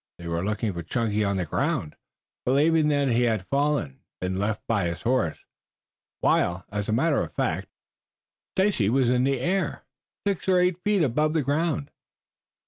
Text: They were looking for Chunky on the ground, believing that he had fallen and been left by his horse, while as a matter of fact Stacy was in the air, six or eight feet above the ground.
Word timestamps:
They 0.17 0.27
were 0.27 0.43
looking 0.43 0.73
for 0.73 0.81
Chunky 0.81 1.23
on 1.23 1.37
the 1.37 1.45
ground, 1.45 1.95
believing 2.43 2.87
that 2.87 3.09
he 3.09 3.21
had 3.25 3.45
fallen 3.45 4.01
and 4.19 4.31
been 4.33 4.39
left 4.39 4.65
by 4.65 4.85
his 4.87 5.03
horse, 5.03 5.37
while 6.21 6.65
as 6.71 6.89
a 6.89 6.91
matter 6.91 7.21
of 7.21 7.35
fact 7.35 7.67
Stacy 8.57 8.89
was 8.89 9.11
in 9.11 9.25
the 9.25 9.39
air, 9.39 9.83
six 10.25 10.47
or 10.49 10.59
eight 10.59 10.77
feet 10.83 11.03
above 11.03 11.33
the 11.35 11.43
ground. 11.43 11.91